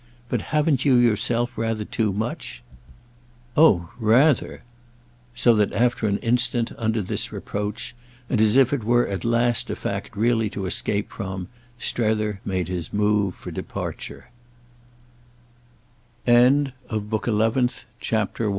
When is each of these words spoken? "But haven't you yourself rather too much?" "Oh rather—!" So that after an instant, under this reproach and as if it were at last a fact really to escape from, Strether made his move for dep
"But 0.29 0.41
haven't 0.49 0.83
you 0.83 0.95
yourself 0.95 1.59
rather 1.59 1.85
too 1.85 2.11
much?" 2.11 2.63
"Oh 3.55 3.91
rather—!" 3.99 4.63
So 5.35 5.53
that 5.53 5.73
after 5.73 6.07
an 6.07 6.17
instant, 6.23 6.71
under 6.75 7.03
this 7.03 7.31
reproach 7.31 7.93
and 8.27 8.41
as 8.41 8.57
if 8.57 8.73
it 8.73 8.83
were 8.83 9.05
at 9.05 9.23
last 9.23 9.69
a 9.69 9.75
fact 9.75 10.17
really 10.17 10.49
to 10.49 10.65
escape 10.65 11.11
from, 11.11 11.49
Strether 11.77 12.41
made 12.43 12.67
his 12.67 12.91
move 12.91 13.35
for 13.35 13.51
dep 13.51 13.77